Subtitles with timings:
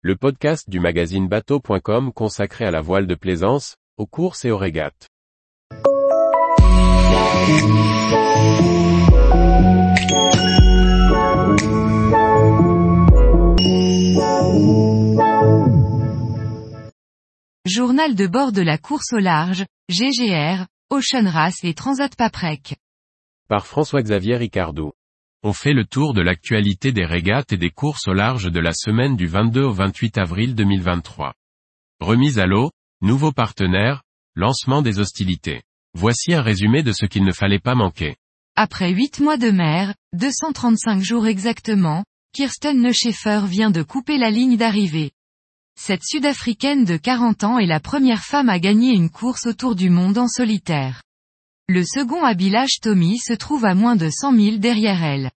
[0.00, 4.56] le podcast du magazine bateau.com consacré à la voile de plaisance, aux courses et aux
[4.56, 5.08] régates.
[17.66, 22.76] Journal de bord de la course au large, GGR, Ocean Race et Transat Paprec.
[23.48, 24.92] Par François-Xavier Ricardou.
[25.44, 28.72] On fait le tour de l'actualité des régates et des courses au large de la
[28.72, 31.32] semaine du 22 au 28 avril 2023.
[32.00, 34.02] Remise à l'eau, nouveaux partenaires,
[34.34, 35.62] lancement des hostilités.
[35.94, 38.16] Voici un résumé de ce qu'il ne fallait pas manquer.
[38.56, 44.56] Après 8 mois de mer, 235 jours exactement, Kirsten Neuscheffer vient de couper la ligne
[44.56, 45.12] d'arrivée.
[45.78, 49.88] Cette Sud-Africaine de 40 ans est la première femme à gagner une course autour du
[49.88, 51.00] monde en solitaire.
[51.70, 55.30] Le second Abilage Tommy se trouve à moins de 100 000 derrière elle.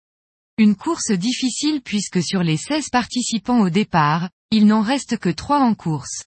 [0.58, 5.58] Une course difficile puisque sur les 16 participants au départ, il n'en reste que 3
[5.58, 6.22] en course.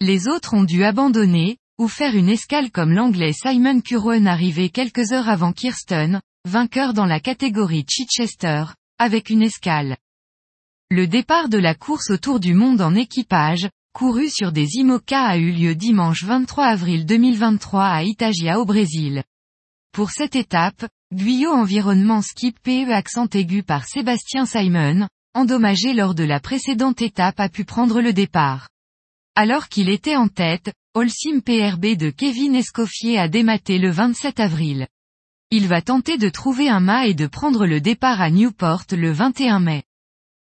[0.00, 5.10] Les autres ont dû abandonner, ou faire une escale comme l'anglais Simon Curwen arrivé quelques
[5.10, 8.66] heures avant Kirsten, vainqueur dans la catégorie Chichester,
[9.00, 9.96] avec une escale.
[10.88, 15.36] Le départ de la course autour du monde en équipage, couru sur des IMOCA a
[15.36, 19.24] eu lieu dimanche 23 avril 2023 à Itagia au Brésil.
[19.92, 26.24] Pour cette étape, Guyot Environnement Skip PE accent aigu par Sébastien Simon, endommagé lors de
[26.24, 28.70] la précédente étape a pu prendre le départ.
[29.34, 34.88] Alors qu'il était en tête, Holcim PRB de Kevin Escoffier a dématé le 27 avril.
[35.50, 39.12] Il va tenter de trouver un mât et de prendre le départ à Newport le
[39.12, 39.82] 21 mai.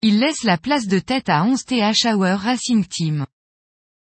[0.02, 3.26] Il laisse la place de tête à 11 TH Hour Racing Team.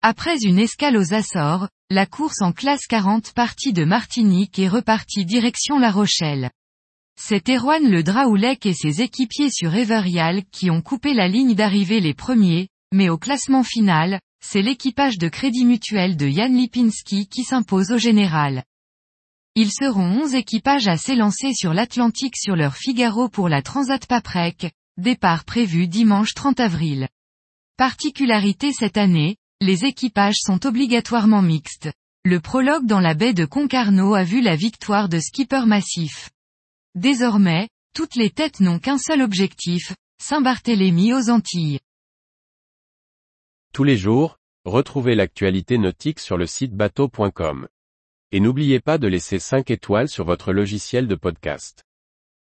[0.01, 5.25] Après une escale aux Açores, la course en classe 40 partie de Martinique est repartie
[5.25, 6.51] direction La Rochelle.
[7.19, 11.99] C'est Erwan Le Draoulec et ses équipiers sur Everial qui ont coupé la ligne d'arrivée
[11.99, 17.43] les premiers, mais au classement final, c'est l'équipage de Crédit Mutuel de Jan Lipinski qui
[17.43, 18.63] s'impose au général.
[19.55, 24.71] Ils seront 11 équipages à s'élancer sur l'Atlantique sur leur Figaro pour la Transat Paprec,
[24.97, 27.07] départ prévu dimanche 30 avril.
[27.77, 31.91] Particularité cette année, les équipages sont obligatoirement mixtes.
[32.23, 36.29] Le prologue dans la baie de Concarneau a vu la victoire de Skipper Massif.
[36.95, 41.79] Désormais, toutes les têtes n'ont qu'un seul objectif, Saint-Barthélemy aux Antilles.
[43.73, 47.67] Tous les jours, retrouvez l'actualité nautique sur le site bateau.com.
[48.31, 51.83] Et n'oubliez pas de laisser 5 étoiles sur votre logiciel de podcast.